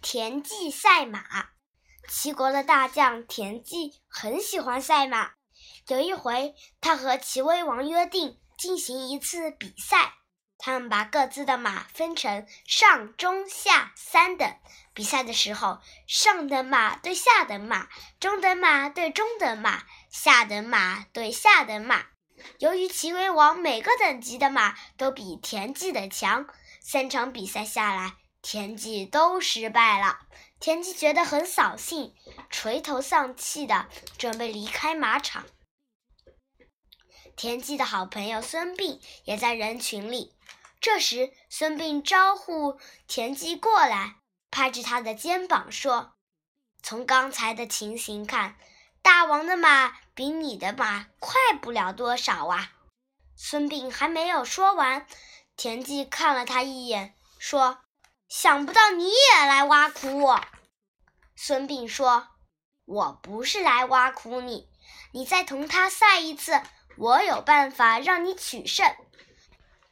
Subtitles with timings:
[0.00, 1.50] 田忌赛马。
[2.08, 5.32] 齐国的大将田忌很喜欢赛马。
[5.88, 10.14] 有一回，他和齐威王约定进行一次比赛。
[10.56, 14.56] 他们把各自的马分成上、中、下三等。
[14.92, 22.06] 比赛的时候，上等马对下等马，中等马对中等马，下等马对下等马。
[22.58, 26.46] 由于齐威王每个等级的马都比田忌的强，
[26.80, 30.20] 三场比赛下来，田忌都失败了。
[30.60, 32.14] 田忌觉得很扫兴，
[32.50, 35.44] 垂头丧气的准备离开马场。
[37.36, 40.34] 田忌的好朋友孙膑也在人群里。
[40.80, 44.16] 这时，孙膑招呼田忌过来，
[44.50, 46.14] 拍着他的肩膀说
[46.82, 48.56] ：“从刚才的情形看，
[49.02, 52.72] 大王的马比你的马快不了多少啊。”
[53.36, 55.06] 孙膑还没有说完，
[55.56, 57.78] 田忌看了他一眼，说
[58.28, 60.44] ：“想不到你也来挖苦我。”
[61.34, 62.28] 孙膑说
[62.84, 64.68] ：“我不是来挖苦你，
[65.12, 66.60] 你再同他赛一次，
[66.96, 68.94] 我有办法让你取胜。”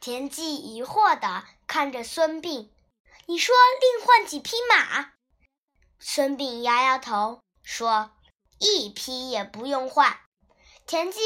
[0.00, 2.68] 田忌疑惑地看着孙膑，
[3.26, 5.12] 你说另换几匹马？
[5.98, 8.12] 孙膑摇摇头说
[8.58, 10.18] ：“一匹也不用换。”
[10.86, 11.20] 田忌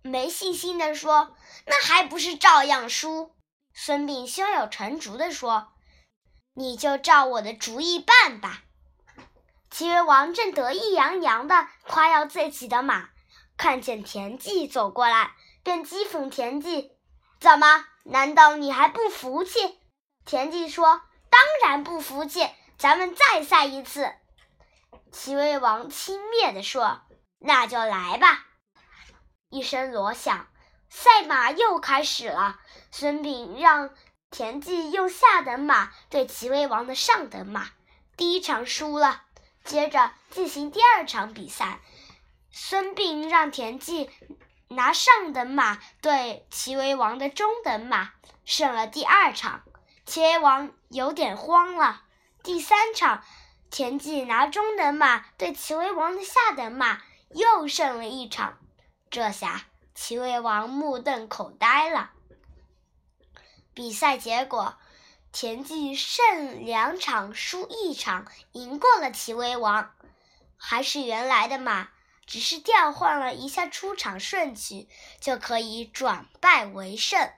[0.00, 3.34] 没信心地说：“那还不是照样输？”
[3.74, 5.72] 孙膑胸有成竹地说
[6.54, 8.62] ：“你就照我的主意办吧。”
[9.70, 13.10] 齐威王正得意洋洋地夸耀自己的马，
[13.56, 16.92] 看见田忌走过来，便讥讽田忌
[17.40, 19.80] ：“怎么？”难道你还不服气？
[20.26, 24.12] 田忌说：“当然不服气，咱们再赛一次。”
[25.10, 27.00] 齐威王轻蔑地说
[27.40, 28.46] ：“那就来吧。”
[29.48, 30.48] 一声锣响，
[30.90, 32.60] 赛马又开始了。
[32.90, 33.90] 孙膑让
[34.34, 37.68] 田忌用下等马对齐威王的上等马，
[38.16, 39.22] 第一场输了。
[39.62, 41.80] 接着进行第二场比赛，
[42.50, 44.10] 孙膑让田忌。
[44.70, 48.10] 拿上等马对齐威王的中等马，
[48.44, 49.62] 胜了第二场，
[50.04, 52.02] 齐威王有点慌了。
[52.42, 53.22] 第三场，
[53.70, 58.58] 田忌拿中等马对齐威王的下等马，又胜了一场。
[59.10, 62.10] 这下齐威王目瞪口呆了。
[63.74, 64.76] 比赛结果，
[65.32, 69.90] 田忌胜两场，输一场，赢过了齐威王，
[70.56, 71.88] 还是原来的马。
[72.26, 74.88] 只是调换了一下出场顺序，
[75.20, 77.30] 就可以转败为胜。